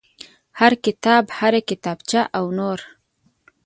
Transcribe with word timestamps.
هر 0.59 0.73
کتاب 0.85 1.23
هر 1.39 1.53
کتابچه 1.69 2.21
او 2.37 2.45
نور. 2.57 2.79